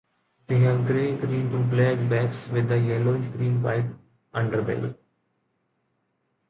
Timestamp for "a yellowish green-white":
2.71-3.85